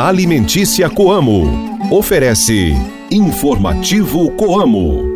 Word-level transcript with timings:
Alimentícia 0.00 0.88
Coamo. 0.88 1.78
Oferece 1.90 2.72
Informativo 3.10 4.30
Coamo. 4.32 5.12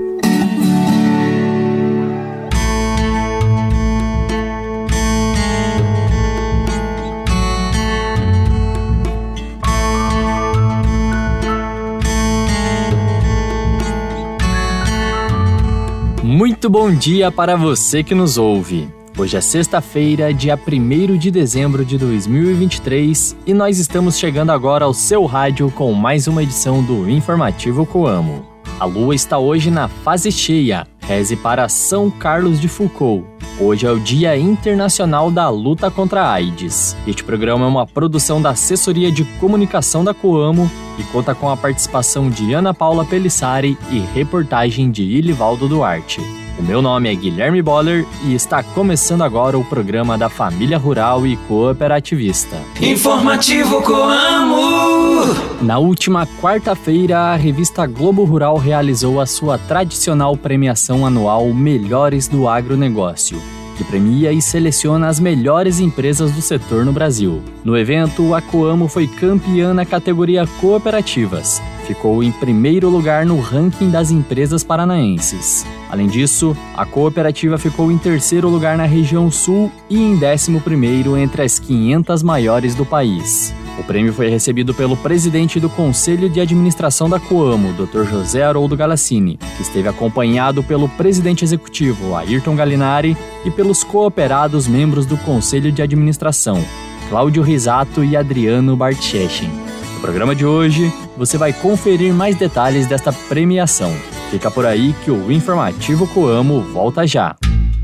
Muito 16.23 16.69
bom 16.69 16.93
dia 16.93 17.33
para 17.33 17.57
você 17.57 18.03
que 18.03 18.15
nos 18.15 18.37
ouve. 18.37 18.89
Hoje 19.19 19.35
é 19.35 19.41
sexta-feira, 19.41 20.33
dia 20.35 20.59
1 20.59 21.17
de 21.17 21.31
dezembro 21.31 21.87
de 21.87 21.97
2023 21.97 23.35
e 23.47 23.55
nós 23.55 23.79
estamos 23.79 24.19
chegando 24.19 24.53
agora 24.53 24.85
ao 24.85 24.93
seu 24.93 25.25
rádio 25.25 25.71
com 25.71 25.91
mais 25.95 26.27
uma 26.27 26.43
edição 26.43 26.83
do 26.83 27.09
Informativo 27.09 27.87
Coamo. 27.87 28.45
A 28.79 28.85
lua 28.85 29.15
está 29.15 29.39
hoje 29.39 29.71
na 29.71 29.89
fase 29.89 30.31
cheia, 30.31 30.87
reze 31.01 31.35
para 31.35 31.67
São 31.67 32.11
Carlos 32.11 32.61
de 32.61 32.69
Foucault. 32.69 33.25
Hoje 33.59 33.87
é 33.87 33.91
o 33.91 33.99
Dia 33.99 34.37
Internacional 34.37 35.31
da 35.31 35.49
Luta 35.49 35.91
contra 35.91 36.25
a 36.25 36.33
AIDS. 36.33 36.95
Este 37.07 37.25
programa 37.25 37.65
é 37.65 37.69
uma 37.69 37.87
produção 37.87 38.43
da 38.43 38.51
Assessoria 38.51 39.11
de 39.11 39.25
Comunicação 39.41 40.05
da 40.05 40.13
Coamo 40.13 40.71
e 40.99 41.03
conta 41.05 41.35
com 41.35 41.49
a 41.49 41.57
participação 41.57 42.29
de 42.29 42.53
Ana 42.53 42.75
Paula 42.75 43.03
Pelissari 43.03 43.79
e 43.91 43.99
reportagem 43.99 44.91
de 44.91 45.05
Ilivaldo 45.05 45.67
Duarte. 45.67 46.21
O 46.59 46.63
meu 46.63 46.81
nome 46.81 47.13
é 47.13 47.15
Guilherme 47.15 47.61
Boller 47.61 48.07
e 48.25 48.35
está 48.35 48.63
começando 48.63 49.23
agora 49.23 49.59
o 49.59 49.65
programa 49.65 50.17
da 50.17 50.31
Família 50.31 50.79
Rural 50.79 51.27
e 51.27 51.37
Cooperativista. 51.37 52.57
Informativo 52.81 53.83
Coamo! 53.83 55.35
Na 55.61 55.79
última 55.79 56.27
quarta-feira, 56.41 57.19
a 57.19 57.37
revista 57.37 57.87
Globo 57.87 58.25
Rural 58.25 58.57
realizou 58.57 59.21
a 59.21 59.27
sua 59.27 59.59
tradicional 59.59 60.35
premiação 60.35 61.05
anual 61.07 61.53
Melhores 61.53 62.27
do 62.27 62.49
Agronegócio 62.49 63.39
que 63.77 63.85
premia 63.85 64.33
e 64.33 64.41
seleciona 64.41 65.07
as 65.07 65.21
melhores 65.21 65.81
empresas 65.81 66.33
do 66.33 66.41
setor 66.41 66.85
no 66.85 66.93
Brasil. 66.93 67.43
No 67.63 67.77
evento, 67.77 68.35
a 68.35 68.41
Coamo 68.41 68.89
foi 68.89 69.07
campeã 69.07 69.75
na 69.75 69.85
categoria 69.85 70.47
Cooperativas. 70.61 71.61
Ficou 71.87 72.23
em 72.23 72.33
primeiro 72.33 72.89
lugar 72.89 73.25
no 73.25 73.39
ranking 73.39 73.91
das 73.91 74.11
empresas 74.11 74.65
paranaenses. 74.65 75.65
Além 75.89 76.09
disso, 76.09 76.57
a 76.77 76.85
cooperativa 76.85 77.57
ficou 77.59 77.93
em 77.93 77.99
terceiro 77.99 78.49
lugar 78.49 78.77
na 78.77 78.87
região 78.87 79.31
sul 79.31 79.71
e 79.89 79.97
em 79.97 80.17
décimo 80.17 80.61
primeiro 80.61 81.17
entre 81.17 81.43
as 81.43 81.61
500 81.61 82.25
maiores 82.25 82.75
do 82.75 82.85
país. 82.85 83.55
O 83.79 83.85
prêmio 83.85 84.13
foi 84.13 84.29
recebido 84.29 84.73
pelo 84.75 84.97
presidente 84.97 85.61
do 85.61 85.69
Conselho 85.69 86.31
de 86.31 86.41
Administração 86.41 87.09
da 87.11 87.21
Coamo, 87.21 87.75
Dr. 87.75 88.05
José 88.05 88.43
Haroldo 88.43 88.77
Galassini, 88.77 89.39
que 89.57 89.63
esteve 89.63 89.87
acompanhado 89.87 90.63
pelo 90.63 90.89
presidente 90.89 91.45
executivo, 91.45 92.17
Ayrton 92.17 92.57
Galinari, 92.57 93.17
e 93.45 93.51
pelos 93.51 93.85
cooperados 93.85 94.67
membros 94.67 95.05
do 95.05 95.17
Conselho 95.19 95.71
de 95.71 95.83
Administração, 95.83 96.65
Cláudio 97.11 97.43
Risato 97.43 98.03
e 98.03 98.17
Adriano 98.17 98.75
Bartchechen. 98.77 99.51
No 99.95 100.01
programa 100.01 100.35
de 100.35 100.47
hoje, 100.47 100.91
você 101.17 101.39
vai 101.39 101.53
conferir 101.53 102.13
mais 102.13 102.37
detalhes 102.37 102.87
desta 102.87 103.13
premiação. 103.13 103.95
Fica 104.31 104.51
por 104.51 104.67
aí 104.67 104.95
que 105.05 105.11
o 105.11 105.31
Informativo 105.31 106.07
Coamo 106.09 106.61
volta 106.73 107.07
já. 107.07 107.37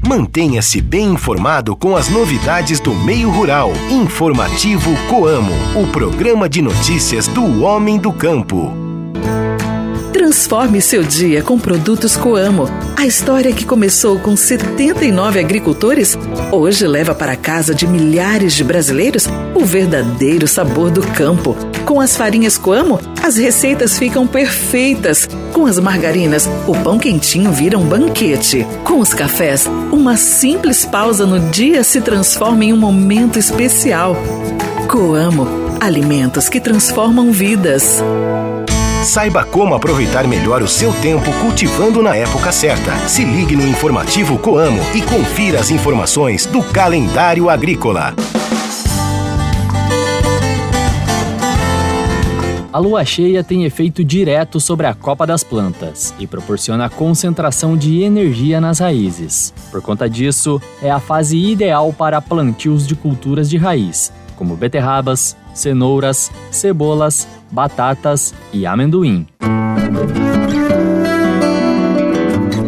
Mantenha-se 0.07 0.81
bem 0.81 1.13
informado 1.13 1.77
com 1.77 1.97
as 1.97 2.09
novidades 2.09 2.81
do 2.81 2.93
meio 2.93 3.31
rural. 3.31 3.71
Informativo 3.89 4.91
Coamo, 5.09 5.53
o 5.81 5.87
programa 5.93 6.49
de 6.49 6.61
notícias 6.61 7.29
do 7.29 7.63
homem 7.63 7.99
do 7.99 8.13
campo. 8.13 8.82
Transforme 10.33 10.81
seu 10.81 11.03
dia 11.03 11.43
com 11.43 11.59
produtos 11.59 12.17
Coamo. 12.17 12.65
A 12.97 13.05
história 13.05 13.53
que 13.53 13.67
começou 13.67 14.19
com 14.19 14.35
79 14.35 15.39
agricultores, 15.39 16.17
hoje 16.51 16.87
leva 16.87 17.15
para 17.15 17.37
casa 17.37 17.75
de 17.75 17.87
milhares 17.87 18.55
de 18.55 18.65
brasileiros 18.65 19.29
o 19.55 19.63
verdadeiro 19.63 20.49
sabor 20.49 20.91
do 20.91 21.03
campo. 21.03 21.55
Com 21.85 22.01
as 22.01 22.17
farinhas 22.17 22.57
Coamo, 22.57 22.99
as 23.23 23.37
receitas 23.37 23.99
ficam 23.99 24.27
perfeitas. 24.27 25.29
Com 25.53 25.67
as 25.67 25.79
margarinas, 25.79 26.49
o 26.67 26.73
pão 26.83 26.99
quentinho 26.99 27.53
vira 27.53 27.79
um 27.79 27.85
banquete. 27.85 28.67
Com 28.85 29.01
os 29.01 29.13
cafés, 29.13 29.67
uma 29.93 30.17
simples 30.17 30.87
pausa 30.87 31.27
no 31.27 31.51
dia 31.51 31.85
se 31.85 32.01
transforma 32.01 32.65
em 32.65 32.73
um 32.73 32.79
momento 32.79 33.39
especial. 33.39 34.17
Coamo, 34.89 35.47
alimentos 35.79 36.49
que 36.49 36.59
transformam 36.59 37.31
vidas. 37.31 38.01
Saiba 39.03 39.45
como 39.45 39.75
aproveitar 39.75 40.29
melhor 40.29 40.63
o 40.63 40.69
seu 40.69 40.93
tempo 41.01 41.33
cultivando 41.41 42.01
na 42.01 42.15
época 42.15 42.53
certa. 42.53 42.97
Se 43.09 43.25
ligue 43.25 43.57
no 43.57 43.67
informativo 43.67 44.39
Coamo 44.39 44.81
e 44.95 45.03
confira 45.03 45.59
as 45.59 45.73
informações 45.73 46.47
do 46.47 46.63
calendário 46.63 47.51
agrícola. 47.51 48.15
A 52.73 52.79
lua 52.79 53.05
cheia 53.05 53.43
tem 53.43 53.65
efeito 53.65 54.05
direto 54.05 54.61
sobre 54.61 54.87
a 54.87 54.95
copa 54.95 55.27
das 55.27 55.43
plantas 55.43 56.15
e 56.19 56.27
proporciona 56.27 56.89
concentração 56.89 57.77
de 57.77 58.03
energia 58.03 58.61
nas 58.61 58.79
raízes. 58.79 59.53
Por 59.73 59.83
conta 59.83 60.09
disso, 60.09 60.63
é 60.81 60.91
a 60.91 61.01
fase 61.01 61.37
ideal 61.37 61.93
para 61.93 62.23
plantios 62.23 62.87
de 62.87 62.95
culturas 62.95 63.51
de 63.51 63.59
raiz, 63.59 64.13
como 64.37 64.57
beterrabas, 64.57 65.37
cenouras, 65.53 66.31
cebolas, 66.51 67.29
batatas 67.53 68.35
e 68.53 68.65
amendoim. 68.65 69.27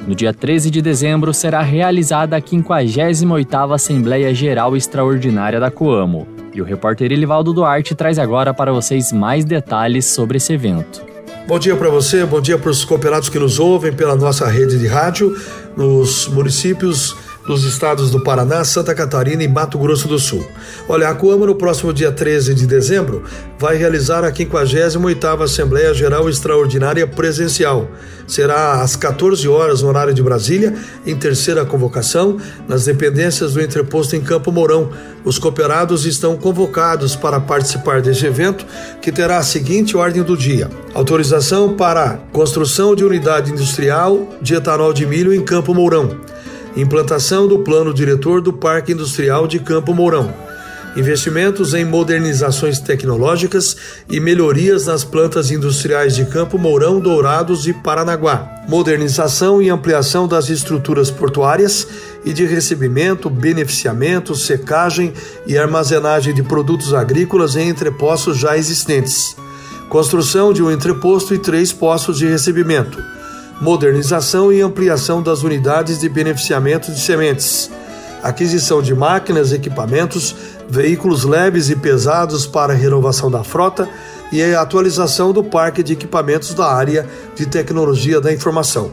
No 0.06 0.14
dia 0.14 0.34
13 0.34 0.70
de 0.70 0.82
dezembro 0.82 1.32
será 1.32 1.62
realizada 1.62 2.36
a 2.36 2.40
58ª 2.40 3.74
Assembleia 3.74 4.34
Geral 4.34 4.76
Extraordinária 4.76 5.58
da 5.58 5.70
Coamo. 5.70 6.28
E 6.52 6.60
o 6.60 6.64
repórter 6.64 7.10
Elivaldo 7.10 7.52
Duarte 7.52 7.94
traz 7.94 8.18
agora 8.18 8.52
para 8.52 8.70
vocês 8.70 9.10
mais 9.10 9.44
detalhes 9.44 10.04
sobre 10.04 10.36
esse 10.36 10.52
evento. 10.52 11.02
Bom 11.48 11.58
dia 11.58 11.74
para 11.74 11.90
você, 11.90 12.24
bom 12.24 12.40
dia 12.40 12.56
para 12.56 12.70
os 12.70 12.84
cooperados 12.84 13.28
que 13.28 13.38
nos 13.38 13.58
ouvem 13.58 13.92
pela 13.92 14.14
nossa 14.14 14.46
rede 14.46 14.78
de 14.78 14.86
rádio 14.86 15.36
nos 15.76 16.28
municípios 16.28 17.16
dos 17.46 17.64
estados 17.64 18.10
do 18.10 18.20
Paraná, 18.20 18.64
Santa 18.64 18.94
Catarina 18.94 19.42
e 19.42 19.48
Mato 19.48 19.78
Grosso 19.78 20.08
do 20.08 20.18
Sul. 20.18 20.46
Olha, 20.88 21.08
a 21.08 21.14
Coama 21.14 21.46
no 21.46 21.54
próximo 21.54 21.92
dia 21.92 22.10
13 22.10 22.54
de 22.54 22.66
dezembro 22.66 23.24
vai 23.58 23.76
realizar 23.76 24.24
a 24.24 24.32
58ª 24.32 25.42
Assembleia 25.42 25.92
Geral 25.92 26.28
Extraordinária 26.28 27.06
Presencial. 27.06 27.88
Será 28.26 28.80
às 28.80 28.96
14 28.96 29.46
horas 29.46 29.82
no 29.82 29.88
horário 29.88 30.14
de 30.14 30.22
Brasília, 30.22 30.74
em 31.06 31.14
terceira 31.14 31.64
convocação, 31.64 32.38
nas 32.66 32.86
dependências 32.86 33.52
do 33.52 33.60
entreposto 33.60 34.16
em 34.16 34.22
Campo 34.22 34.50
Mourão. 34.50 34.90
Os 35.24 35.38
cooperados 35.38 36.06
estão 36.06 36.36
convocados 36.36 37.14
para 37.14 37.40
participar 37.40 38.00
deste 38.00 38.24
evento, 38.24 38.64
que 39.02 39.12
terá 39.12 39.36
a 39.36 39.42
seguinte 39.42 39.96
ordem 39.96 40.22
do 40.22 40.36
dia: 40.36 40.70
autorização 40.94 41.76
para 41.76 42.18
construção 42.32 42.94
de 42.94 43.04
unidade 43.04 43.52
industrial 43.52 44.28
de 44.40 44.54
etanol 44.54 44.92
de 44.92 45.04
milho 45.04 45.34
em 45.34 45.42
Campo 45.42 45.74
Mourão 45.74 46.18
implantação 46.76 47.46
do 47.46 47.60
plano 47.60 47.94
diretor 47.94 48.40
do 48.40 48.52
Parque 48.52 48.92
Industrial 48.92 49.46
de 49.46 49.60
Campo 49.60 49.94
Mourão, 49.94 50.34
investimentos 50.96 51.72
em 51.72 51.84
modernizações 51.84 52.80
tecnológicas 52.80 53.76
e 54.08 54.18
melhorias 54.18 54.86
nas 54.86 55.04
plantas 55.04 55.50
industriais 55.50 56.16
de 56.16 56.24
Campo 56.24 56.58
Mourão, 56.58 56.98
Dourados 56.98 57.66
e 57.68 57.72
Paranaguá, 57.72 58.64
modernização 58.68 59.62
e 59.62 59.70
ampliação 59.70 60.26
das 60.26 60.48
estruturas 60.48 61.10
portuárias 61.10 61.86
e 62.24 62.32
de 62.32 62.44
recebimento, 62.44 63.30
beneficiamento, 63.30 64.34
secagem 64.34 65.12
e 65.46 65.56
armazenagem 65.56 66.34
de 66.34 66.42
produtos 66.42 66.92
agrícolas 66.92 67.54
em 67.54 67.68
entrepostos 67.68 68.36
já 68.36 68.56
existentes, 68.56 69.36
construção 69.88 70.52
de 70.52 70.62
um 70.62 70.70
entreposto 70.70 71.34
e 71.34 71.38
três 71.38 71.72
postos 71.72 72.18
de 72.18 72.26
recebimento 72.26 73.13
modernização 73.60 74.52
e 74.52 74.60
ampliação 74.60 75.22
das 75.22 75.42
unidades 75.42 76.00
de 76.00 76.08
beneficiamento 76.08 76.92
de 76.92 77.00
sementes, 77.00 77.70
aquisição 78.22 78.82
de 78.82 78.94
máquinas, 78.94 79.52
equipamentos, 79.52 80.34
veículos 80.68 81.24
leves 81.24 81.70
e 81.70 81.76
pesados 81.76 82.46
para 82.46 82.72
renovação 82.72 83.30
da 83.30 83.44
frota 83.44 83.88
e 84.32 84.42
a 84.42 84.60
atualização 84.60 85.32
do 85.32 85.44
parque 85.44 85.82
de 85.82 85.92
equipamentos 85.92 86.54
da 86.54 86.66
área 86.66 87.08
de 87.36 87.46
tecnologia 87.46 88.20
da 88.20 88.32
informação. 88.32 88.90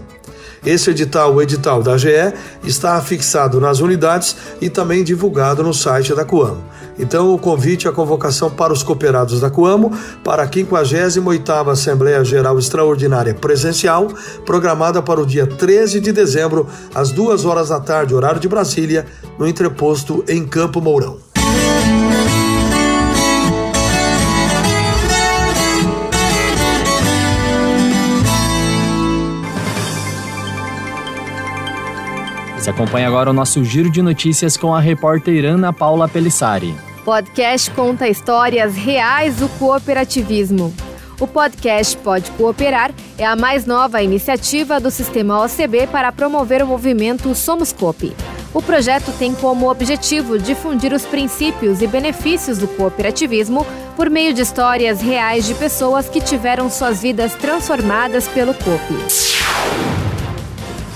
Esse 0.65 0.91
edital, 0.91 1.33
o 1.33 1.41
edital 1.41 1.81
da 1.81 1.97
GE, 1.97 2.33
está 2.63 2.95
afixado 2.95 3.59
nas 3.59 3.79
unidades 3.79 4.35
e 4.61 4.69
também 4.69 5.03
divulgado 5.03 5.63
no 5.63 5.73
site 5.73 6.13
da 6.13 6.23
Coamo. 6.23 6.63
Então, 6.99 7.33
o 7.33 7.39
convite 7.39 7.87
a 7.87 7.91
convocação 7.91 8.51
para 8.51 8.71
os 8.71 8.83
cooperados 8.83 9.39
da 9.41 9.49
Coamo 9.49 9.91
para 10.23 10.43
a 10.43 10.47
58ª 10.47 11.71
Assembleia 11.71 12.23
Geral 12.23 12.59
Extraordinária 12.59 13.33
Presencial, 13.33 14.07
programada 14.45 15.01
para 15.01 15.19
o 15.19 15.25
dia 15.25 15.47
13 15.47 15.99
de 15.99 16.11
dezembro, 16.11 16.67
às 16.93 17.11
2 17.11 17.43
horas 17.45 17.69
da 17.69 17.79
tarde, 17.79 18.13
horário 18.13 18.39
de 18.39 18.47
Brasília, 18.47 19.07
no 19.39 19.47
entreposto 19.47 20.23
em 20.27 20.45
Campo 20.45 20.79
Mourão. 20.79 21.30
Acompanhe 32.69 33.05
agora 33.05 33.29
o 33.29 33.33
nosso 33.33 33.63
giro 33.63 33.89
de 33.89 34.01
notícias 34.01 34.55
com 34.55 34.73
a 34.73 34.79
repórter 34.79 35.45
Ana 35.45 35.73
Paula 35.73 36.07
Pelissari. 36.07 36.75
Podcast 37.03 37.71
conta 37.71 38.07
histórias 38.07 38.75
reais 38.75 39.37
do 39.37 39.49
cooperativismo. 39.49 40.73
O 41.19 41.27
podcast 41.27 41.95
Pode 41.97 42.31
Cooperar 42.31 42.91
é 43.17 43.25
a 43.25 43.35
mais 43.35 43.65
nova 43.65 44.01
iniciativa 44.01 44.79
do 44.79 44.89
Sistema 44.89 45.39
OCB 45.43 45.87
para 45.87 46.11
promover 46.11 46.63
o 46.63 46.67
movimento 46.67 47.33
Somos 47.35 47.71
Coop. 47.71 48.11
O 48.53 48.61
projeto 48.61 49.11
tem 49.17 49.33
como 49.33 49.69
objetivo 49.69 50.37
difundir 50.37 50.91
os 50.93 51.05
princípios 51.05 51.81
e 51.81 51.87
benefícios 51.87 52.57
do 52.57 52.67
cooperativismo 52.67 53.65
por 53.95 54.09
meio 54.09 54.33
de 54.33 54.41
histórias 54.41 54.99
reais 54.99 55.45
de 55.45 55.53
pessoas 55.53 56.09
que 56.09 56.19
tiveram 56.19 56.69
suas 56.69 57.01
vidas 57.01 57.35
transformadas 57.35 58.27
pelo 58.27 58.53
COP. 58.53 60.00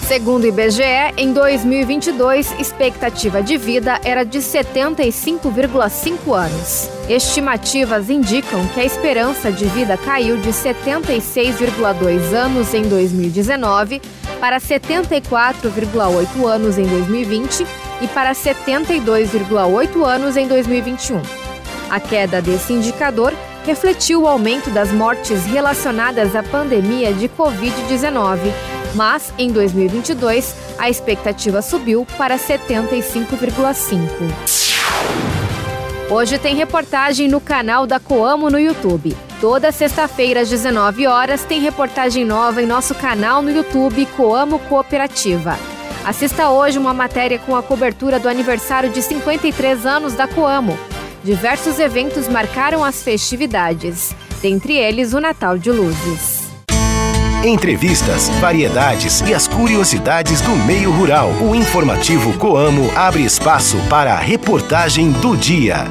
Segundo 0.07 0.43
o 0.43 0.47
IBGE, 0.47 0.83
em 1.17 1.33
2022, 1.33 2.51
expectativa 2.59 3.41
de 3.41 3.57
vida 3.57 3.99
era 4.03 4.23
de 4.23 4.37
75,5 4.37 6.31
anos. 6.31 6.87
Estimativas 7.09 8.07
indicam 8.11 8.67
que 8.67 8.81
a 8.81 8.85
esperança 8.85 9.51
de 9.51 9.65
vida 9.65 9.97
caiu 9.97 10.37
de 10.37 10.49
76,2 10.49 12.33
anos 12.33 12.71
em 12.75 12.83
2019 12.83 13.99
para 14.39 14.59
74,8 14.59 16.45
anos 16.45 16.77
em 16.77 16.85
2020 16.85 17.65
e 18.01 18.07
para 18.09 18.33
72,8 18.33 20.05
anos 20.05 20.37
em 20.37 20.47
2021. 20.47 21.19
A 21.89 21.99
queda 21.99 22.43
desse 22.43 22.73
indicador 22.73 23.33
refletiu 23.65 24.21
o 24.21 24.27
aumento 24.27 24.69
das 24.69 24.91
mortes 24.91 25.47
relacionadas 25.47 26.35
à 26.35 26.43
pandemia 26.43 27.11
de 27.11 27.27
Covid-19 27.27 28.74
mas 28.95 29.33
em 29.37 29.51
2022 29.51 30.55
a 30.77 30.89
expectativa 30.89 31.61
subiu 31.61 32.07
para 32.17 32.37
75,5. 32.37 33.99
Hoje 36.09 36.37
tem 36.37 36.55
reportagem 36.55 37.27
no 37.27 37.41
canal 37.41 37.85
da 37.85 37.99
Coamo 37.99 38.49
no 38.49 38.59
YouTube. 38.59 39.15
Toda 39.41 39.71
sexta-feira 39.71 40.41
às 40.41 40.49
19 40.49 41.07
horas 41.07 41.43
tem 41.43 41.59
reportagem 41.59 42.23
nova 42.23 42.61
em 42.61 42.65
nosso 42.65 42.95
canal 42.95 43.41
no 43.41 43.51
YouTube 43.51 44.05
Coamo 44.15 44.59
Cooperativa. 44.59 45.57
Assista 46.05 46.49
hoje 46.49 46.77
uma 46.77 46.93
matéria 46.93 47.39
com 47.39 47.55
a 47.55 47.63
cobertura 47.63 48.19
do 48.19 48.29
aniversário 48.29 48.91
de 48.91 49.01
53 49.01 49.85
anos 49.85 50.13
da 50.13 50.27
Coamo. 50.27 50.77
Diversos 51.23 51.79
eventos 51.79 52.27
marcaram 52.27 52.83
as 52.83 53.01
festividades, 53.01 54.15
dentre 54.41 54.77
eles 54.77 55.13
o 55.13 55.19
Natal 55.19 55.57
de 55.57 55.71
Luzes. 55.71 56.34
Entrevistas, 57.45 58.27
variedades 58.41 59.21
e 59.21 59.31
as 59.31 59.47
curiosidades 59.47 60.41
do 60.41 60.49
meio 60.65 60.89
rural. 60.89 61.29
O 61.47 61.53
informativo 61.53 62.35
Coamo 62.39 62.89
abre 62.95 63.23
espaço 63.23 63.77
para 63.87 64.13
a 64.13 64.17
reportagem 64.17 65.11
do 65.11 65.37
dia. 65.37 65.85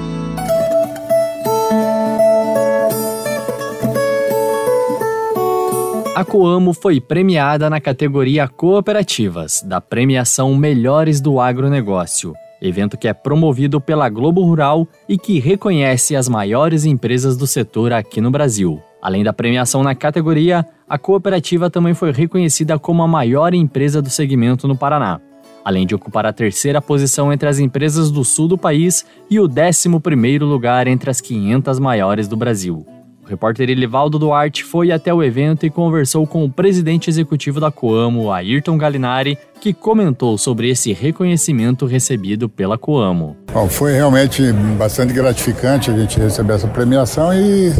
A 6.16 6.24
Coamo 6.24 6.72
foi 6.72 7.00
premiada 7.00 7.70
na 7.70 7.80
categoria 7.80 8.48
Cooperativas, 8.48 9.62
da 9.62 9.80
premiação 9.80 10.56
Melhores 10.56 11.20
do 11.20 11.38
Agronegócio, 11.38 12.34
evento 12.60 12.98
que 12.98 13.06
é 13.06 13.14
promovido 13.14 13.80
pela 13.80 14.08
Globo 14.08 14.42
Rural 14.42 14.88
e 15.08 15.16
que 15.16 15.38
reconhece 15.38 16.16
as 16.16 16.28
maiores 16.28 16.84
empresas 16.84 17.36
do 17.36 17.46
setor 17.46 17.92
aqui 17.92 18.20
no 18.20 18.32
Brasil. 18.32 18.82
Além 19.04 19.22
da 19.22 19.34
premiação 19.34 19.82
na 19.82 19.94
categoria, 19.94 20.64
a 20.88 20.96
cooperativa 20.96 21.68
também 21.68 21.92
foi 21.92 22.10
reconhecida 22.10 22.78
como 22.78 23.02
a 23.02 23.06
maior 23.06 23.52
empresa 23.52 24.00
do 24.00 24.08
segmento 24.08 24.66
no 24.66 24.74
Paraná, 24.74 25.20
além 25.62 25.86
de 25.86 25.94
ocupar 25.94 26.24
a 26.24 26.32
terceira 26.32 26.80
posição 26.80 27.30
entre 27.30 27.46
as 27.46 27.58
empresas 27.58 28.10
do 28.10 28.24
sul 28.24 28.48
do 28.48 28.56
país 28.56 29.04
e 29.28 29.38
o 29.38 29.46
11 29.46 30.00
primeiro 30.00 30.46
lugar 30.46 30.86
entre 30.86 31.10
as 31.10 31.20
500 31.20 31.78
maiores 31.78 32.26
do 32.26 32.34
Brasil. 32.34 32.93
O 33.24 33.28
repórter 33.30 33.70
Elivaldo 33.70 34.18
Duarte 34.18 34.62
foi 34.62 34.92
até 34.92 35.12
o 35.12 35.22
evento 35.22 35.64
e 35.64 35.70
conversou 35.70 36.26
com 36.26 36.44
o 36.44 36.50
presidente 36.50 37.08
executivo 37.08 37.58
da 37.58 37.70
Coamo, 37.70 38.30
Ayrton 38.30 38.76
Galinari, 38.76 39.38
que 39.58 39.72
comentou 39.72 40.36
sobre 40.36 40.68
esse 40.68 40.92
reconhecimento 40.92 41.86
recebido 41.86 42.50
pela 42.50 42.76
Coamo. 42.76 43.34
Bom, 43.50 43.66
foi 43.66 43.94
realmente 43.94 44.52
bastante 44.76 45.14
gratificante 45.14 45.90
a 45.90 45.96
gente 45.96 46.20
receber 46.20 46.52
essa 46.52 46.68
premiação 46.68 47.32
e 47.32 47.72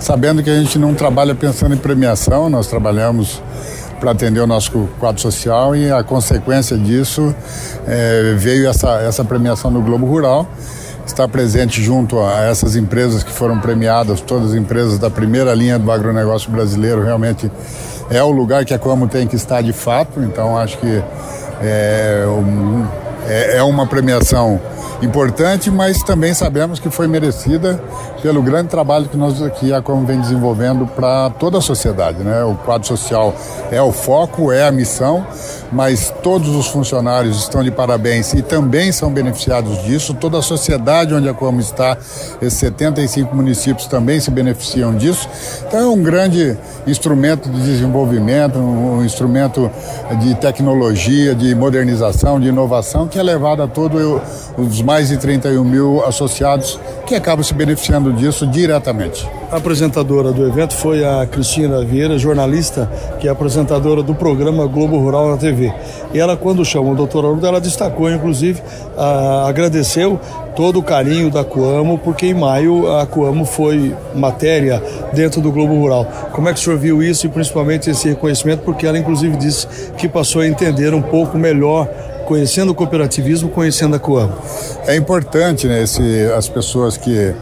sabendo 0.00 0.42
que 0.42 0.48
a 0.48 0.58
gente 0.58 0.78
não 0.78 0.94
trabalha 0.94 1.34
pensando 1.34 1.74
em 1.74 1.78
premiação, 1.78 2.48
nós 2.48 2.66
trabalhamos 2.66 3.42
para 4.00 4.12
atender 4.12 4.40
o 4.40 4.46
nosso 4.46 4.88
quadro 4.98 5.20
social 5.20 5.76
e 5.76 5.90
a 5.90 6.02
consequência 6.02 6.76
disso 6.78 7.34
é, 7.86 8.34
veio 8.38 8.66
essa, 8.66 9.02
essa 9.02 9.22
premiação 9.22 9.70
no 9.70 9.82
Globo 9.82 10.06
Rural 10.06 10.48
estar 11.06 11.28
presente 11.28 11.82
junto 11.82 12.20
a 12.20 12.42
essas 12.42 12.76
empresas 12.76 13.22
que 13.22 13.32
foram 13.32 13.58
premiadas, 13.60 14.20
todas 14.20 14.50
as 14.50 14.54
empresas 14.56 14.98
da 14.98 15.08
primeira 15.08 15.54
linha 15.54 15.78
do 15.78 15.90
agronegócio 15.90 16.50
brasileiro, 16.50 17.02
realmente 17.02 17.50
é 18.10 18.22
o 18.22 18.30
lugar 18.30 18.64
que 18.64 18.74
a 18.74 18.78
Coamo 18.78 19.08
tem 19.08 19.26
que 19.26 19.36
estar 19.36 19.62
de 19.62 19.72
fato. 19.72 20.20
Então, 20.20 20.56
acho 20.56 20.78
que 20.78 21.02
é, 21.62 22.24
é, 23.28 23.56
é 23.58 23.62
uma 23.62 23.86
premiação 23.86 24.60
importante, 25.02 25.70
mas 25.70 26.02
também 26.02 26.32
sabemos 26.32 26.78
que 26.78 26.88
foi 26.88 27.06
merecida 27.06 27.80
pelo 28.22 28.42
grande 28.42 28.68
trabalho 28.68 29.06
que 29.08 29.16
nós 29.16 29.42
aqui 29.42 29.72
a 29.72 29.82
Como 29.82 30.06
vem 30.06 30.20
desenvolvendo 30.20 30.86
para 30.86 31.30
toda 31.30 31.58
a 31.58 31.60
sociedade, 31.60 32.22
né? 32.22 32.42
O 32.44 32.54
quadro 32.54 32.86
social 32.86 33.34
é 33.70 33.80
o 33.80 33.92
foco, 33.92 34.50
é 34.50 34.66
a 34.66 34.72
missão, 34.72 35.26
mas 35.72 36.12
todos 36.22 36.54
os 36.54 36.66
funcionários 36.68 37.38
estão 37.38 37.62
de 37.62 37.70
parabéns 37.70 38.32
e 38.32 38.42
também 38.42 38.92
são 38.92 39.10
beneficiados 39.10 39.82
disso. 39.82 40.14
Toda 40.14 40.38
a 40.38 40.42
sociedade 40.42 41.14
onde 41.14 41.28
a 41.28 41.34
Como 41.34 41.60
está, 41.60 41.96
esses 42.40 42.58
75 42.58 43.34
municípios 43.34 43.86
também 43.86 44.20
se 44.20 44.30
beneficiam 44.30 44.94
disso. 44.94 45.28
Então 45.66 45.80
é 45.80 45.86
um 45.86 46.02
grande 46.02 46.56
instrumento 46.86 47.48
de 47.48 47.60
desenvolvimento, 47.60 48.58
um 48.58 49.04
instrumento 49.04 49.70
de 50.20 50.34
tecnologia, 50.36 51.34
de 51.34 51.54
modernização, 51.54 52.40
de 52.40 52.48
inovação 52.48 53.08
que 53.08 53.18
é 53.18 53.22
levado 53.22 53.62
a 53.62 53.68
todos 53.68 54.20
os 54.56 54.82
mais 54.82 55.08
de 55.08 55.16
31 55.16 55.64
mil 55.64 56.04
associados 56.04 56.78
que 57.06 57.14
acabam 57.14 57.42
se 57.42 57.54
beneficiando 57.54 58.12
disso 58.12 58.46
diretamente. 58.46 59.28
A 59.50 59.58
apresentadora 59.58 60.32
do 60.32 60.44
evento 60.44 60.74
foi 60.74 61.04
a 61.04 61.24
Cristina 61.24 61.84
Vieira, 61.84 62.18
jornalista, 62.18 62.90
que 63.20 63.28
é 63.28 63.30
apresentadora 63.30 64.02
do 64.02 64.12
programa 64.12 64.66
Globo 64.66 64.98
Rural 64.98 65.30
na 65.30 65.36
TV. 65.36 65.72
E 66.12 66.18
ela, 66.18 66.36
quando 66.36 66.64
chamou 66.64 66.94
o 66.94 66.96
doutor 66.96 67.24
Haroldo, 67.24 67.46
ela 67.46 67.60
destacou, 67.60 68.10
inclusive, 68.10 68.60
a, 68.96 69.46
agradeceu 69.48 70.18
todo 70.56 70.80
o 70.80 70.82
carinho 70.82 71.30
da 71.30 71.44
Coamo, 71.44 71.96
porque 71.96 72.26
em 72.26 72.34
maio 72.34 72.92
a 72.96 73.06
Coamo 73.06 73.44
foi 73.44 73.94
matéria 74.16 74.82
dentro 75.12 75.40
do 75.40 75.52
Globo 75.52 75.74
Rural. 75.74 76.04
Como 76.32 76.48
é 76.48 76.52
que 76.52 76.58
o 76.58 76.62
senhor 76.62 76.78
viu 76.78 77.00
isso 77.00 77.26
e 77.26 77.28
principalmente 77.28 77.88
esse 77.88 78.08
reconhecimento? 78.08 78.62
Porque 78.64 78.84
ela, 78.84 78.98
inclusive, 78.98 79.36
disse 79.36 79.68
que 79.96 80.08
passou 80.08 80.42
a 80.42 80.46
entender 80.48 80.92
um 80.92 81.02
pouco 81.02 81.38
melhor 81.38 81.86
conhecendo 82.26 82.72
o 82.72 82.74
cooperativismo, 82.74 83.48
conhecendo 83.48 83.94
a 83.94 83.98
Coamo. 84.00 84.32
É 84.88 84.96
importante 84.96 85.68
né, 85.68 85.84
esse, 85.84 86.02
as 86.36 86.48
pessoas 86.48 86.96
que 86.96 87.32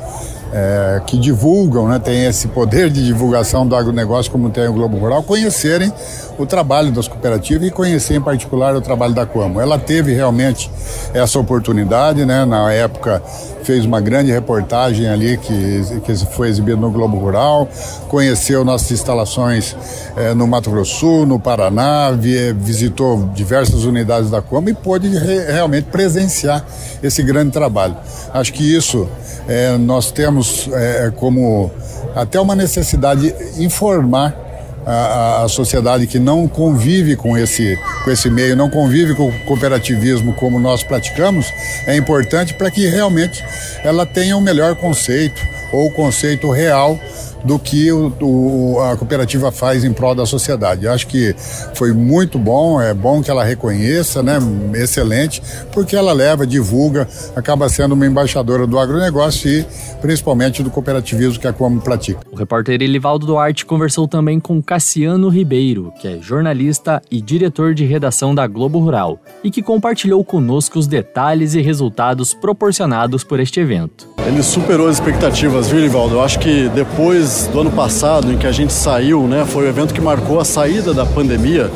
é, 0.56 1.02
que 1.04 1.18
divulgam, 1.18 1.88
né, 1.88 1.98
tem 1.98 2.26
esse 2.26 2.46
poder 2.46 2.88
de 2.88 3.04
divulgação 3.04 3.66
do 3.66 3.74
agronegócio 3.74 4.30
como 4.30 4.48
tem 4.50 4.68
o 4.68 4.72
Globo 4.72 4.96
Rural, 4.96 5.20
conhecerem 5.24 5.92
o 6.38 6.46
trabalho 6.46 6.92
das 6.92 7.08
cooperativas 7.08 7.66
e 7.66 7.70
conhecer 7.72 8.14
em 8.14 8.20
particular 8.20 8.76
o 8.76 8.80
trabalho 8.80 9.12
da 9.12 9.26
Coamo. 9.26 9.60
Ela 9.60 9.78
teve 9.78 10.14
realmente 10.14 10.70
essa 11.12 11.40
oportunidade, 11.40 12.24
né, 12.24 12.44
na 12.44 12.72
época 12.72 13.20
fez 13.64 13.84
uma 13.84 14.00
grande 14.00 14.30
reportagem 14.30 15.08
ali 15.08 15.38
que, 15.38 16.00
que 16.04 16.14
foi 16.26 16.48
exibida 16.48 16.76
no 16.76 16.90
Globo 16.90 17.16
Rural, 17.18 17.68
conheceu 18.08 18.64
nossas 18.64 18.92
instalações 18.92 19.74
eh, 20.16 20.34
no 20.34 20.46
Mato 20.46 20.70
Grosso 20.70 21.00
Sul, 21.00 21.26
no 21.26 21.40
Paraná, 21.40 22.10
vi, 22.12 22.52
visitou 22.52 23.30
diversas 23.34 23.84
unidades 23.84 24.30
da 24.30 24.42
Coamo 24.42 24.68
e 24.68 24.74
pôde 24.74 25.08
re, 25.08 25.50
realmente 25.50 25.86
presenciar 25.86 26.64
esse 27.02 27.22
grande 27.22 27.52
trabalho. 27.52 27.96
Acho 28.32 28.52
que 28.52 28.62
isso 28.62 29.08
eh, 29.48 29.78
nós 29.78 30.12
temos 30.12 30.43
eh, 30.72 31.12
como 31.16 31.70
até 32.14 32.40
uma 32.40 32.54
necessidade 32.54 33.32
de 33.32 33.64
informar 33.64 34.44
a, 34.86 35.44
a, 35.44 35.48
sociedade 35.48 36.06
que 36.06 36.18
não 36.18 36.46
convive 36.46 37.16
com 37.16 37.36
esse, 37.36 37.78
com 38.04 38.10
esse 38.10 38.30
meio, 38.30 38.54
não 38.54 38.68
convive 38.68 39.14
com 39.14 39.28
o 39.28 39.44
cooperativismo 39.44 40.34
como 40.34 40.58
nós 40.60 40.82
praticamos, 40.82 41.46
é 41.86 41.96
importante 41.96 42.54
para 42.54 42.70
que 42.70 42.86
realmente 42.86 43.42
ela 43.82 44.04
tenha 44.04 44.36
o 44.36 44.40
um 44.40 44.42
melhor 44.42 44.74
conceito 44.76 45.40
ou 45.72 45.86
o 45.86 45.92
conceito 45.92 46.50
real 46.50 46.98
do 47.44 47.58
que 47.58 47.92
o, 47.92 48.12
o, 48.20 48.80
a 48.80 48.96
cooperativa 48.96 49.52
faz 49.52 49.84
em 49.84 49.92
prol 49.92 50.14
da 50.14 50.24
sociedade. 50.24 50.88
Acho 50.88 51.06
que 51.06 51.34
foi 51.74 51.92
muito 51.92 52.38
bom, 52.38 52.80
é 52.80 52.94
bom 52.94 53.22
que 53.22 53.30
ela 53.30 53.44
reconheça, 53.44 54.22
né? 54.22 54.38
Excelente, 54.74 55.42
porque 55.70 55.94
ela 55.94 56.12
leva, 56.12 56.46
divulga, 56.46 57.06
acaba 57.36 57.68
sendo 57.68 57.92
uma 57.92 58.06
embaixadora 58.06 58.66
do 58.66 58.78
agronegócio 58.78 59.50
e 59.50 59.66
principalmente 60.00 60.62
do 60.62 60.70
cooperativismo 60.70 61.38
que 61.38 61.46
a 61.46 61.52
Coamo 61.52 61.80
pratica. 61.80 62.20
O 62.32 62.36
repórter 62.36 62.80
Elivaldo 62.80 63.26
Duarte 63.26 63.66
conversou 63.66 64.08
também 64.08 64.40
com 64.40 64.62
Cassiano 64.62 65.28
Ribeiro, 65.28 65.92
que 66.00 66.08
é 66.08 66.18
jornalista 66.20 67.02
e 67.10 67.20
diretor 67.20 67.74
de 67.74 67.84
redação 67.84 68.34
da 68.34 68.46
Globo 68.46 68.78
Rural, 68.78 69.18
e 69.42 69.50
que 69.50 69.62
compartilhou 69.62 70.24
conosco 70.24 70.78
os 70.78 70.86
detalhes 70.86 71.54
e 71.54 71.60
resultados 71.60 72.32
proporcionados 72.32 73.22
por 73.22 73.38
este 73.38 73.60
evento. 73.60 74.08
Ele 74.26 74.42
superou 74.42 74.88
as 74.88 74.94
expectativas, 74.94 75.53
viu, 75.62 75.80
Livaldo? 75.80 76.16
Eu 76.16 76.22
acho 76.22 76.40
que 76.40 76.68
depois 76.74 77.48
do 77.52 77.60
ano 77.60 77.70
passado, 77.70 78.32
em 78.32 78.36
que 78.36 78.46
a 78.46 78.50
gente 78.50 78.72
saiu, 78.72 79.22
né, 79.28 79.44
foi 79.46 79.64
o 79.64 79.68
evento 79.68 79.94
que 79.94 80.00
marcou 80.00 80.40
a 80.40 80.44
saída 80.44 80.92
da 80.92 81.06
pandemia. 81.06 81.70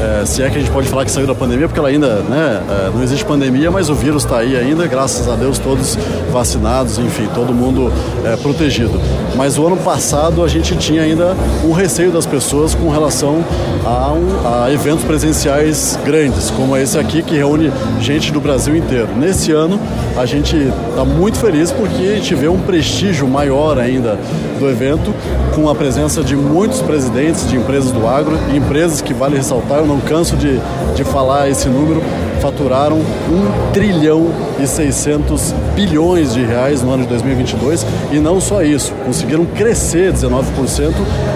É, 0.00 0.26
se 0.26 0.42
é 0.42 0.50
que 0.50 0.56
a 0.56 0.60
gente 0.60 0.70
pode 0.70 0.88
falar 0.88 1.04
que 1.04 1.10
saiu 1.10 1.26
da 1.26 1.34
pandemia, 1.34 1.68
porque 1.68 1.78
ela 1.78 1.88
ainda 1.88 2.16
né, 2.16 2.62
é, 2.68 2.90
não 2.92 3.02
existe 3.02 3.24
pandemia, 3.24 3.70
mas 3.70 3.88
o 3.88 3.94
vírus 3.94 4.24
está 4.24 4.38
aí 4.38 4.56
ainda, 4.56 4.86
graças 4.86 5.28
a 5.28 5.34
Deus, 5.36 5.58
todos 5.58 5.96
vacinados, 6.32 6.98
enfim, 6.98 7.28
todo 7.34 7.54
mundo 7.54 7.92
é, 8.24 8.36
protegido. 8.36 9.00
Mas 9.36 9.56
o 9.58 9.66
ano 9.66 9.76
passado 9.76 10.42
a 10.42 10.48
gente 10.48 10.76
tinha 10.76 11.02
ainda 11.02 11.36
um 11.64 11.72
receio 11.72 12.10
das 12.10 12.26
pessoas 12.26 12.74
com 12.74 12.90
relação 12.90 13.44
a, 13.84 14.12
um, 14.12 14.64
a 14.64 14.72
eventos 14.72 15.04
presenciais 15.04 15.98
grandes, 16.04 16.50
como 16.50 16.76
esse 16.76 16.98
aqui, 16.98 17.22
que 17.22 17.36
reúne 17.36 17.72
gente 18.00 18.32
do 18.32 18.40
Brasil 18.40 18.76
inteiro. 18.76 19.08
Nesse 19.16 19.52
ano, 19.52 19.80
a 20.16 20.26
gente 20.26 20.56
está 20.56 21.04
muito 21.04 21.38
feliz 21.38 21.70
porque 21.70 22.02
a 22.02 22.14
gente 22.16 22.34
vê 22.34 22.48
um 22.48 22.58
prestígio 22.58 23.15
maior 23.24 23.78
ainda 23.78 24.18
do 24.58 24.68
evento, 24.68 25.14
com 25.54 25.68
a 25.68 25.74
presença 25.74 26.22
de 26.22 26.36
muitos 26.36 26.82
presidentes 26.82 27.48
de 27.48 27.56
empresas 27.56 27.92
do 27.92 28.06
agro, 28.06 28.36
e 28.52 28.56
empresas 28.56 29.00
que 29.00 29.14
vale 29.14 29.36
ressaltar, 29.36 29.78
eu 29.78 29.86
não 29.86 30.00
canso 30.00 30.36
de, 30.36 30.60
de 30.94 31.04
falar 31.04 31.48
esse 31.48 31.68
número, 31.68 32.02
faturaram 32.40 32.98
1 32.98 33.72
trilhão 33.72 34.28
e 34.60 34.66
600 34.66 35.52
bilhões 35.74 36.32
de 36.32 36.44
reais 36.44 36.82
no 36.82 36.92
ano 36.92 37.02
de 37.02 37.08
2022 37.08 37.86
e 38.12 38.18
não 38.18 38.40
só 38.40 38.62
isso, 38.62 38.92
conseguiram 39.04 39.44
crescer 39.44 40.12
19% 40.12 40.44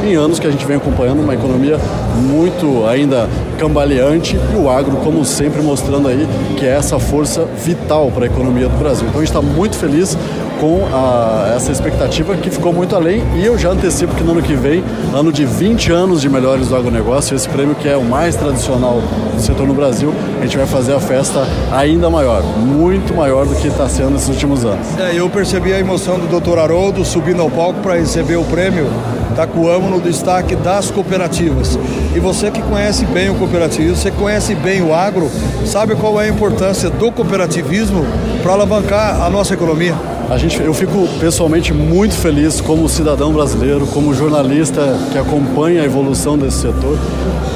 em 0.04 0.14
anos 0.14 0.38
que 0.38 0.46
a 0.46 0.50
gente 0.50 0.64
vem 0.64 0.76
acompanhando 0.76 1.20
uma 1.20 1.34
economia 1.34 1.78
muito 2.16 2.86
ainda 2.86 3.28
cambaleante 3.58 4.36
e 4.36 4.56
o 4.56 4.70
agro, 4.70 4.96
como 4.98 5.24
sempre, 5.24 5.60
mostrando 5.62 6.08
aí 6.08 6.26
que 6.56 6.64
é 6.64 6.70
essa 6.70 6.98
força 6.98 7.44
vital 7.62 8.10
para 8.10 8.24
a 8.24 8.26
economia 8.26 8.68
do 8.68 8.78
Brasil. 8.78 9.06
Então 9.08 9.20
a 9.20 9.24
gente 9.24 9.36
está 9.36 9.42
muito 9.42 9.76
feliz 9.76 10.16
com 10.60 10.86
a, 10.92 11.54
essa 11.56 11.72
expectativa 11.72 12.36
que 12.36 12.50
ficou 12.50 12.72
muito 12.72 12.94
além 12.94 13.22
e 13.34 13.44
eu 13.44 13.56
já 13.56 13.70
antecipo 13.70 14.14
que 14.14 14.22
no 14.22 14.32
ano 14.32 14.42
que 14.42 14.54
vem, 14.54 14.84
ano 15.14 15.32
de 15.32 15.46
20 15.46 15.90
anos 15.90 16.20
de 16.20 16.28
melhores 16.28 16.68
do 16.68 16.76
agronegócio, 16.76 17.34
esse 17.34 17.48
prêmio 17.48 17.74
que 17.74 17.88
é 17.88 17.96
o 17.96 18.04
mais 18.04 18.36
tradicional 18.36 19.00
do 19.34 19.40
setor 19.40 19.66
no 19.66 19.72
Brasil, 19.72 20.14
a 20.38 20.42
gente 20.42 20.58
vai 20.58 20.66
fazer 20.66 20.92
a 20.92 21.00
festa 21.00 21.46
ainda 21.72 22.10
maior, 22.10 22.42
muito 22.42 23.14
maior 23.14 23.46
do 23.46 23.54
que 23.54 23.68
está 23.68 23.88
sendo 23.88 24.10
nesses 24.10 24.28
últimos 24.28 24.64
anos. 24.64 24.86
É, 24.98 25.14
eu 25.14 25.30
percebi 25.30 25.72
a 25.72 25.78
emoção 25.78 26.18
do 26.18 26.40
Dr. 26.40 26.58
Haroldo 26.58 27.04
subindo 27.04 27.40
ao 27.40 27.50
palco 27.50 27.80
para 27.80 27.94
receber 27.94 28.36
o 28.36 28.44
prêmio 28.44 28.86
Tacuamo 29.34 29.88
no 29.88 30.00
destaque 30.00 30.54
das 30.54 30.90
cooperativas. 30.90 31.78
E 32.14 32.20
você 32.20 32.50
que 32.50 32.60
conhece 32.60 33.06
bem 33.06 33.30
o 33.30 33.34
cooperativismo, 33.36 33.96
você 33.96 34.10
conhece 34.10 34.54
bem 34.54 34.82
o 34.82 34.92
agro, 34.92 35.30
sabe 35.64 35.94
qual 35.94 36.20
é 36.20 36.26
a 36.26 36.28
importância 36.28 36.90
do 36.90 37.10
cooperativismo 37.10 38.04
para 38.42 38.52
alavancar 38.52 39.22
a 39.22 39.30
nossa 39.30 39.54
economia? 39.54 39.94
A 40.30 40.38
gente, 40.38 40.62
eu 40.62 40.72
fico 40.72 41.08
pessoalmente 41.18 41.72
muito 41.72 42.14
feliz 42.14 42.60
como 42.60 42.88
cidadão 42.88 43.32
brasileiro, 43.32 43.84
como 43.88 44.14
jornalista 44.14 44.80
que 45.10 45.18
acompanha 45.18 45.82
a 45.82 45.84
evolução 45.84 46.38
desse 46.38 46.58
setor, 46.58 46.96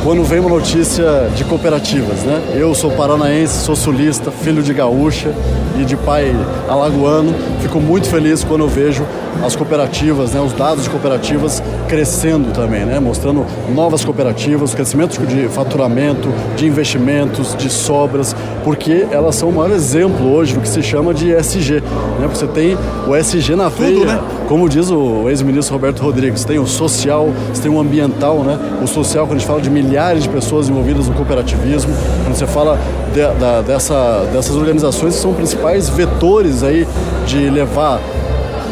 quando 0.03 0.25
vem 0.25 0.41
uma 0.41 0.51
notícia 0.51 1.31
de 1.37 1.45
cooperativas, 1.45 2.25
né? 2.25 2.43
Eu 2.53 2.75
sou 2.75 2.91
paranaense, 2.91 3.65
sou 3.65 3.77
sulista, 3.77 4.33
filho 4.33 4.61
de 4.61 4.75
gaúcha 4.75 5.33
e 5.81 5.85
de 5.85 5.97
pai 5.97 6.35
alagoano. 6.69 7.33
Fico 7.63 7.79
muito 7.79 8.09
feliz 8.09 8.43
quando 8.43 8.63
eu 8.63 8.69
vejo 8.69 9.07
as 9.43 9.57
cooperativas, 9.57 10.33
né, 10.33 10.41
os 10.41 10.53
dados 10.53 10.85
de 10.85 10.91
cooperativas 10.91 11.63
crescendo 11.89 12.53
também, 12.53 12.85
né, 12.85 12.99
mostrando 12.99 13.45
novas 13.75 14.05
cooperativas, 14.05 14.75
crescimento 14.75 15.19
de 15.27 15.49
faturamento, 15.49 16.29
de 16.57 16.67
investimentos, 16.67 17.55
de 17.57 17.71
sobras, 17.71 18.35
porque 18.63 19.07
elas 19.11 19.35
são 19.35 19.51
o 19.51 19.53
maior 19.53 19.71
exemplo 19.71 20.33
hoje 20.33 20.55
do 20.55 20.61
que 20.61 20.69
se 20.69 20.83
chama 20.83 21.13
de 21.13 21.33
SG. 21.33 21.83
Né, 22.21 22.29
você 22.29 22.47
tem 22.47 22.77
o 23.07 23.15
SG 23.15 23.55
na 23.55 23.69
veia, 23.69 24.05
né? 24.05 24.21
como 24.49 24.69
diz 24.69 24.91
o 24.91 25.29
ex-ministro 25.29 25.75
Roberto 25.75 26.01
Rodrigues, 26.01 26.45
tem 26.45 26.59
o 26.59 26.67
social, 26.67 27.29
você 27.53 27.63
tem 27.63 27.71
o 27.71 27.81
ambiental, 27.81 28.39
né? 28.45 28.59
o 28.83 28.87
social 28.87 29.27
quando 29.27 29.37
a 29.37 29.39
gente 29.39 29.49
fala 29.49 29.61
de 29.61 29.71
milhares 29.71 30.23
de 30.23 30.29
pessoas 30.29 30.69
envolvidas 30.69 31.09
no 31.09 31.15
cooperativismo, 31.15 31.95
quando 32.25 32.35
você 32.35 32.47
fala 32.47 32.79
de, 33.13 33.21
da, 33.39 33.61
dessa, 33.63 34.27
dessas 34.33 34.57
organizações 34.57 35.15
que 35.15 35.21
são 35.21 35.33
principais 35.33 35.89
vetores 35.89 36.63
aí 36.63 36.87
de 37.27 37.49
levar 37.51 38.01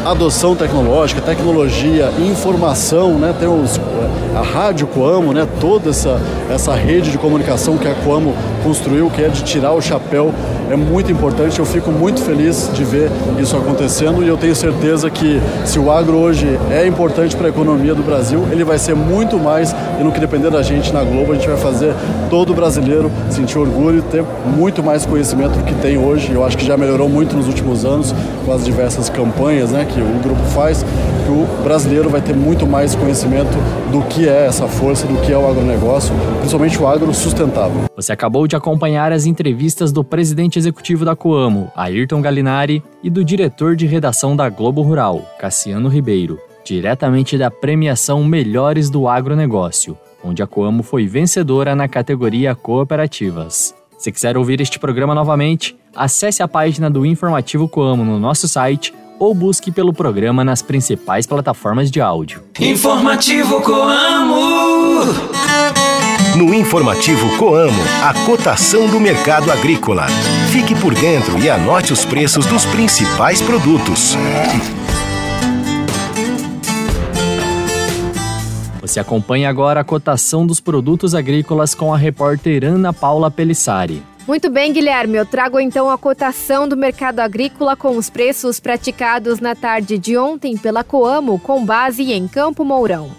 adoção 0.05 0.55
tecnológica, 0.55 1.21
tecnologia, 1.21 2.11
informação, 2.19 3.17
né? 3.17 3.33
Tem 3.37 3.47
os, 3.47 3.79
a 4.35 4.41
Rádio 4.41 4.87
Coamo, 4.87 5.33
né? 5.33 5.47
Toda 5.59 5.89
essa, 5.89 6.21
essa 6.49 6.75
rede 6.75 7.11
de 7.11 7.17
comunicação 7.17 7.77
que 7.77 7.87
a 7.87 7.93
Coamo 7.93 8.35
construiu, 8.63 9.09
que 9.09 9.21
é 9.21 9.29
de 9.29 9.43
tirar 9.43 9.71
o 9.71 9.81
chapéu, 9.81 10.33
é 10.73 10.75
muito 10.75 11.11
importante. 11.11 11.59
Eu 11.59 11.65
fico 11.65 11.91
muito 11.91 12.21
feliz 12.21 12.69
de 12.73 12.83
ver 12.83 13.09
isso 13.39 13.55
acontecendo 13.55 14.23
e 14.23 14.27
eu 14.27 14.35
tenho 14.35 14.55
certeza 14.55 15.09
que 15.09 15.39
se 15.65 15.77
o 15.77 15.91
agro 15.91 16.17
hoje 16.17 16.59
é 16.71 16.85
importante 16.85 17.35
para 17.35 17.47
a 17.47 17.49
economia 17.49 17.93
do 17.93 18.01
Brasil, 18.01 18.47
ele 18.51 18.63
vai 18.63 18.79
ser 18.79 18.95
muito 18.95 19.37
mais 19.37 19.73
e 19.99 20.03
no 20.03 20.11
que 20.11 20.19
depender 20.19 20.49
da 20.49 20.61
gente 20.61 20.91
na 20.91 21.03
Globo, 21.03 21.31
a 21.31 21.35
gente 21.35 21.47
vai 21.47 21.57
fazer 21.57 21.93
todo 22.29 22.53
brasileiro 22.53 23.11
sentir 23.29 23.57
orgulho 23.57 23.99
e 23.99 24.01
ter 24.01 24.23
muito 24.55 24.83
mais 24.83 25.05
conhecimento 25.05 25.51
do 25.51 25.63
que 25.63 25.75
tem 25.75 25.97
hoje. 25.97 26.31
Eu 26.31 26.43
acho 26.43 26.57
que 26.57 26.65
já 26.65 26.75
melhorou 26.75 27.07
muito 27.07 27.35
nos 27.35 27.47
últimos 27.47 27.85
anos 27.85 28.13
com 28.45 28.51
as 28.51 28.65
diversas 28.65 29.09
campanhas, 29.09 29.71
né? 29.71 29.85
que 29.85 30.01
o 30.01 30.19
grupo 30.23 30.41
faz, 30.53 30.83
que 31.23 31.31
o 31.31 31.63
brasileiro 31.63 32.09
vai 32.09 32.21
ter 32.21 32.35
muito 32.35 32.67
mais 32.67 32.95
conhecimento 32.95 33.51
do 33.91 34.01
que 34.03 34.27
é 34.27 34.45
essa 34.45 34.67
força, 34.67 35.07
do 35.07 35.19
que 35.21 35.31
é 35.31 35.37
o 35.37 35.47
agronegócio, 35.47 36.13
principalmente 36.39 36.81
o 36.81 36.87
agro 36.87 37.13
sustentável. 37.13 37.85
Você 37.95 38.11
acabou 38.11 38.47
de 38.47 38.55
acompanhar 38.55 39.11
as 39.11 39.25
entrevistas 39.25 39.91
do 39.91 40.03
presidente 40.03 40.59
executivo 40.59 41.05
da 41.05 41.15
Coamo, 41.15 41.71
Ayrton 41.75 42.21
Galinari, 42.21 42.83
e 43.01 43.09
do 43.09 43.23
diretor 43.23 43.75
de 43.75 43.85
redação 43.85 44.35
da 44.35 44.49
Globo 44.49 44.81
Rural, 44.81 45.21
Cassiano 45.39 45.89
Ribeiro, 45.89 46.39
diretamente 46.63 47.37
da 47.37 47.51
premiação 47.51 48.23
Melhores 48.23 48.89
do 48.89 49.07
Agronegócio, 49.07 49.97
onde 50.23 50.41
a 50.41 50.47
Coamo 50.47 50.83
foi 50.83 51.05
vencedora 51.05 51.75
na 51.75 51.87
categoria 51.87 52.55
Cooperativas. 52.55 53.75
Se 53.97 54.11
quiser 54.11 54.37
ouvir 54.37 54.59
este 54.59 54.79
programa 54.79 55.15
novamente, 55.15 55.75
acesse 55.95 56.43
a 56.43 56.47
página 56.47 56.89
do 56.89 57.05
Informativo 57.05 57.69
Coamo 57.69 58.03
no 58.03 58.19
nosso 58.19 58.47
site 58.47 58.93
ou 59.19 59.33
busque 59.33 59.71
pelo 59.71 59.93
programa 59.93 60.43
nas 60.43 60.61
principais 60.61 61.25
plataformas 61.25 61.89
de 61.89 62.01
áudio. 62.01 62.43
Informativo 62.59 63.61
Coamo. 63.61 65.03
No 66.35 66.53
Informativo 66.53 67.37
Coamo, 67.37 67.81
a 68.03 68.13
cotação 68.25 68.87
do 68.87 68.99
mercado 68.99 69.51
agrícola. 69.51 70.07
Fique 70.51 70.73
por 70.73 70.95
dentro 70.95 71.37
e 71.37 71.49
anote 71.49 71.93
os 71.93 72.03
preços 72.05 72.45
dos 72.45 72.65
principais 72.65 73.41
produtos. 73.41 74.17
Você 78.81 78.99
acompanha 78.99 79.49
agora 79.49 79.79
a 79.79 79.83
cotação 79.83 80.45
dos 80.45 80.59
produtos 80.59 81.15
agrícolas 81.15 81.73
com 81.73 81.93
a 81.93 81.97
repórter 81.97 82.65
Ana 82.65 82.91
Paula 82.91 83.31
Pelissari. 83.31 84.03
Muito 84.25 84.49
bem, 84.49 84.71
Guilherme. 84.71 85.17
Eu 85.17 85.25
trago 85.25 85.59
então 85.59 85.89
a 85.89 85.97
cotação 85.97 86.65
do 86.65 86.77
mercado 86.77 87.19
agrícola 87.19 87.75
com 87.75 87.97
os 87.97 88.09
preços 88.09 88.57
praticados 88.57 89.41
na 89.41 89.53
tarde 89.53 89.97
de 89.97 90.17
ontem 90.17 90.57
pela 90.57 90.81
Coamo, 90.81 91.37
com 91.39 91.65
base 91.65 92.13
em 92.13 92.25
Campo 92.25 92.63
Mourão. 92.63 93.11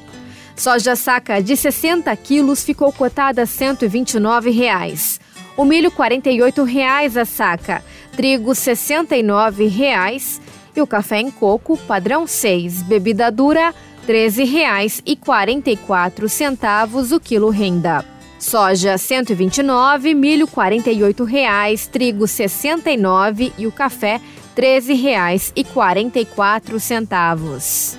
Soja 0.56 0.96
saca 0.96 1.42
de 1.42 1.58
60 1.58 2.16
quilos 2.16 2.64
ficou 2.64 2.90
cotada 2.90 3.42
a 3.42 3.46
129 3.46 4.50
reais. 4.50 5.20
O 5.58 5.64
milho 5.64 5.90
48 5.90 6.64
reais 6.64 7.18
a 7.18 7.26
saca, 7.26 7.84
trigo 8.16 8.54
69 8.54 9.66
reais 9.66 10.40
e 10.75 10.80
o 10.80 10.87
café 10.87 11.20
em 11.20 11.30
coco 11.30 11.76
padrão 11.76 12.26
6, 12.26 12.82
bebida 12.82 13.30
dura 13.30 13.75
R$ 14.06 14.30
13,44 14.30 17.14
o 17.14 17.20
quilo 17.20 17.50
renda. 17.50 18.13
Soja 18.45 18.99
129, 18.99 20.13
milho 20.13 20.47
48 20.47 21.25
reais, 21.25 21.87
trigo 21.87 22.27
69 22.27 23.55
e 23.57 23.67
o 23.67 23.73
café 23.73 24.21
13 24.55 24.93
reais 24.93 25.51
e 25.57 25.65
44 25.65 26.79
centavos. 26.79 27.97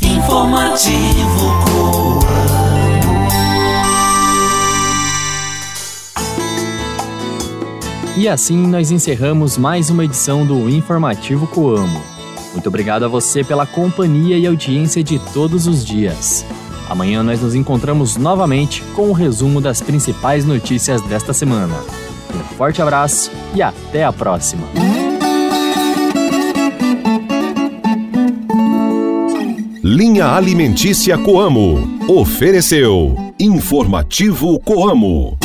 Informativo 0.00 2.20
E 8.16 8.28
assim 8.28 8.68
nós 8.68 8.92
encerramos 8.92 9.58
mais 9.58 9.90
uma 9.90 10.04
edição 10.04 10.46
do 10.46 10.70
Informativo 10.70 11.48
Coamo. 11.48 12.00
Muito 12.52 12.68
obrigado 12.68 13.04
a 13.04 13.08
você 13.08 13.42
pela 13.42 13.66
companhia 13.66 14.38
e 14.38 14.46
audiência 14.46 15.02
de 15.02 15.18
todos 15.32 15.66
os 15.66 15.84
dias. 15.84 16.44
Amanhã 16.90 17.22
nós 17.22 17.40
nos 17.40 17.54
encontramos 17.54 18.16
novamente 18.16 18.82
com 18.96 19.02
o 19.02 19.10
um 19.10 19.12
resumo 19.12 19.60
das 19.60 19.80
principais 19.80 20.44
notícias 20.44 21.00
desta 21.02 21.32
semana. 21.32 21.76
Um 22.34 22.54
forte 22.56 22.82
abraço 22.82 23.30
e 23.54 23.62
até 23.62 24.04
a 24.04 24.12
próxima. 24.12 24.66
Linha 29.82 30.26
Alimentícia 30.26 31.16
Coamo. 31.16 32.00
Ofereceu 32.08 33.14
Informativo 33.38 34.58
Coamo. 34.58 35.38